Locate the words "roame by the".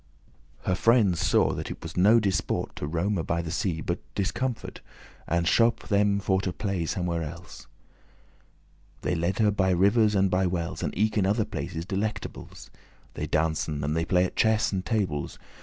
2.87-3.51